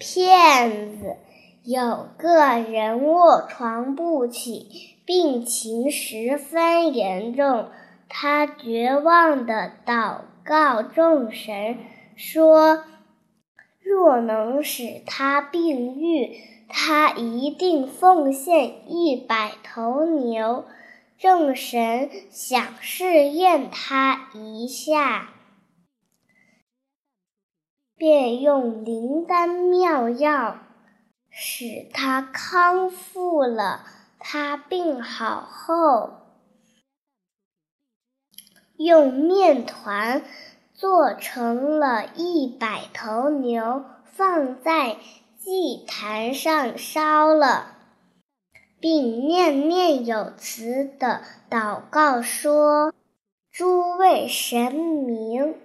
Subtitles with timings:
[0.00, 1.16] 骗子！
[1.62, 7.68] 有个人卧床不起，病情十分严重。
[8.08, 11.76] 他绝望地祷告众神，
[12.16, 12.82] 说
[13.84, 16.34] ：“若能使他病愈，
[16.66, 20.64] 他一定奉献一百头牛。”
[21.20, 25.28] 众神想试验他一下。
[28.00, 30.56] 便用灵丹妙药
[31.28, 33.84] 使他康复了。
[34.18, 36.14] 他病好后，
[38.78, 40.22] 用面团
[40.72, 44.96] 做成了一百头牛，放在
[45.38, 47.74] 祭坛上烧了，
[48.80, 52.94] 并念念有词的祷告说
[53.52, 55.56] ：“诸位神明。”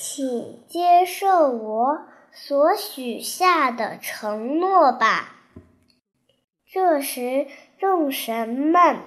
[0.00, 5.34] 请接受我所许下的承诺吧。
[6.72, 7.48] 这时，
[7.80, 9.00] 众神们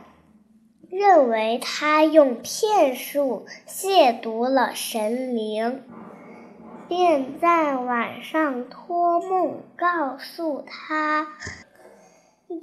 [0.89, 5.85] 认为他用骗术亵渎了神灵，
[6.89, 11.25] 便在晚上托梦告诉他，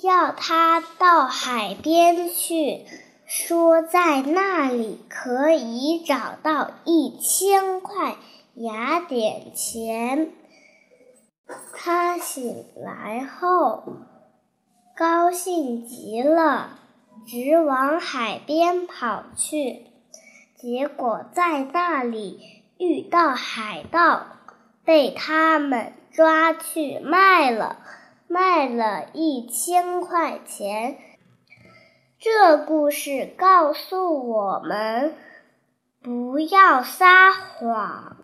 [0.02, 2.84] 要他到海边去。
[3.28, 8.16] 说在那里可以找到一千块
[8.54, 10.32] 雅典钱。
[11.74, 13.82] 他醒来后
[14.96, 16.78] 高兴极了，
[17.26, 19.84] 直往海边跑去。
[20.56, 22.40] 结果在那里
[22.78, 24.26] 遇到海盗，
[24.86, 27.76] 被他们抓去卖了，
[28.26, 30.96] 卖了一千块钱。
[32.20, 35.14] 这故事告诉我们，
[36.02, 38.16] 不要撒谎。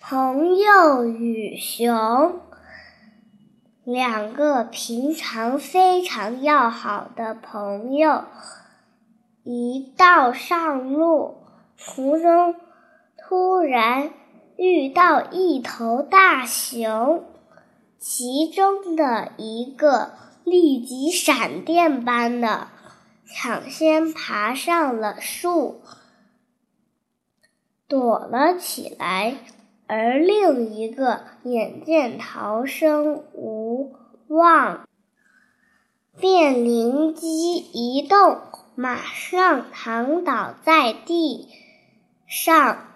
[0.00, 2.38] 朋友与熊，
[3.82, 8.22] 两个平常非常要好的朋友，
[9.42, 11.38] 一道上路，
[11.76, 12.54] 途中
[13.18, 14.10] 突然
[14.56, 17.24] 遇到一头大熊，
[17.98, 20.12] 其中的一个。
[20.46, 22.68] 立即闪电般的
[23.26, 25.80] 抢先爬上了树，
[27.88, 29.38] 躲了起来，
[29.88, 33.96] 而另一个眼见逃生无
[34.28, 34.86] 望，
[36.16, 38.38] 便灵机一动，
[38.76, 41.48] 马上躺倒在地
[42.28, 42.86] 上，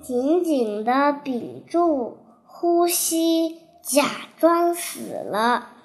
[0.00, 4.06] 紧紧的屏住呼吸，假
[4.38, 5.75] 装死了。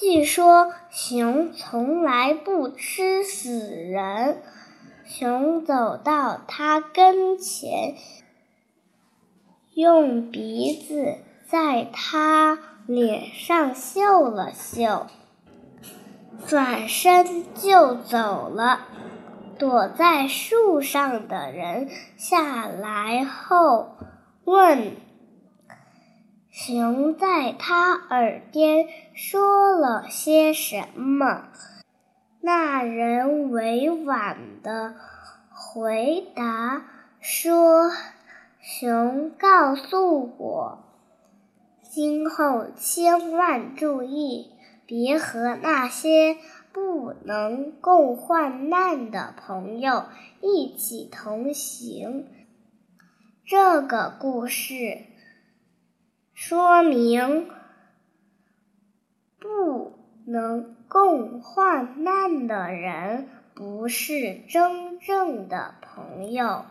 [0.00, 4.40] 据说熊从来不吃死人。
[5.04, 7.96] 熊走到他跟前，
[9.74, 15.06] 用鼻子在他脸上嗅了嗅，
[16.46, 18.86] 转身就走了。
[19.58, 23.96] 躲在树上的人下来后
[24.44, 24.96] 问。
[26.62, 31.48] 熊在他耳边说了些什么？
[32.42, 34.94] 那人委婉的
[35.48, 36.84] 回答
[37.18, 37.90] 说
[38.60, 40.84] ：“熊告诉我，
[41.90, 44.50] 今后千万注意，
[44.84, 46.36] 别和那些
[46.74, 50.04] 不能共患难的朋友
[50.42, 52.26] 一起同行。”
[53.48, 55.06] 这个故事。
[56.42, 57.50] 说明
[59.38, 59.92] 不
[60.24, 66.64] 能共患难的人不是真正的朋友。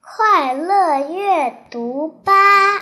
[0.00, 2.78] 快乐阅读吧，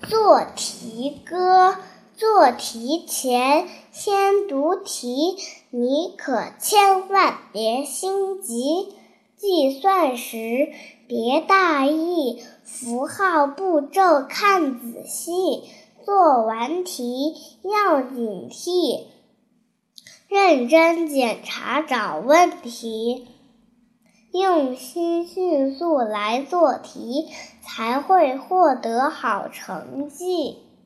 [0.00, 1.76] 做题歌，
[2.14, 5.36] 做题前先读题，
[5.68, 8.94] 你可千万别心急。
[9.36, 10.72] 计算时
[11.06, 12.42] 别大意。
[12.64, 15.62] 符号步骤看仔细，
[16.04, 17.32] 做完题
[17.62, 19.04] 要警惕，
[20.28, 23.28] 认真检查找问题，
[24.32, 27.28] 用心迅速来做题，
[27.62, 30.65] 才会获得好成绩。